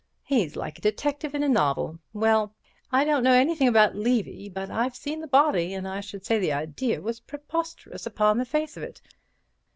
"He's 0.23 0.55
like 0.55 0.79
a 0.79 0.81
detective 0.81 1.35
in 1.35 1.43
a 1.43 1.47
novel. 1.47 1.99
Well, 2.11 2.55
I 2.91 3.05
don't 3.05 3.23
know 3.23 3.35
anything 3.35 3.67
about 3.67 3.95
Levy, 3.95 4.49
but 4.49 4.71
I've 4.71 4.95
seen 4.95 5.19
the 5.19 5.27
body, 5.27 5.75
and 5.75 5.87
I 5.87 5.99
should 6.01 6.25
say 6.25 6.39
the 6.39 6.53
idea 6.53 6.99
was 7.01 7.19
preposterous 7.19 8.07
upon 8.07 8.39
the 8.39 8.45
face 8.45 8.75
of 8.75 8.81
it. 8.81 8.99